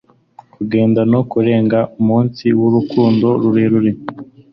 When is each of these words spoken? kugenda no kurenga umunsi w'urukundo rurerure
kugenda 0.53 1.01
no 1.11 1.21
kurenga 1.31 1.79
umunsi 1.99 2.45
w'urukundo 2.59 3.27
rurerure 3.41 3.91